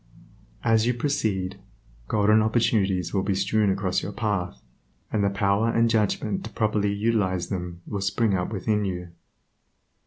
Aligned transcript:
As 0.63 0.87
you 0.87 0.95
proceed, 0.95 1.59
golden 2.07 2.41
opportunities 2.41 3.13
will 3.13 3.21
be 3.21 3.35
strewn 3.35 3.69
across 3.69 4.01
your 4.01 4.11
path, 4.11 4.63
and 5.11 5.23
the 5.23 5.29
power 5.29 5.69
and 5.69 5.91
judgment 5.91 6.43
to 6.45 6.49
properly 6.49 6.91
utilize 6.91 7.49
them 7.49 7.83
will 7.85 8.01
spring 8.01 8.33
up 8.33 8.51
within 8.51 8.83
you. 8.83 9.09